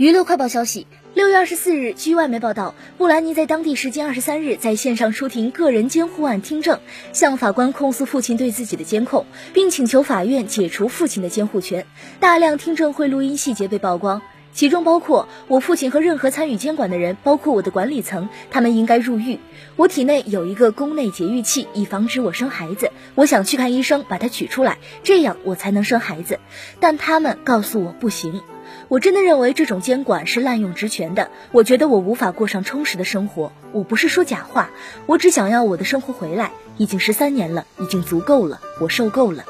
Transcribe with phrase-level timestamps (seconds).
[0.00, 6.80] 娱乐快报消息：六月二十四日，据外媒报道，布兰妮在当地时间二十三日在线上出庭个人监护案听证，
[7.12, 11.84] 向法官控诉父亲对自己的监控，并请求法院解除父亲的监护权。
[12.18, 14.22] 大量听证会录音细节被曝光，
[14.54, 19.38] 其中包括我父亲和任何参与监管的人，包括我的管理层，他们应该入狱。
[19.76, 22.90] 我体内有一个宫内节育器，以防止我生孩子。
[23.16, 26.40] 我想去看医生，把它取出来，这样我才能生孩子。
[26.80, 28.40] 但他们告诉我不行。
[28.88, 31.30] 我真的认为这种监管是滥用职权的。
[31.52, 33.52] 我觉得我无法过上充实的生活。
[33.72, 34.70] 我不是说假话，
[35.06, 36.50] 我只想要我的生活回来。
[36.76, 39.44] 已经十三年了，已经足够了，我受够了。